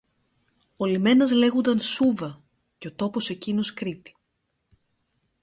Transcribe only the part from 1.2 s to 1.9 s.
λέγουνταν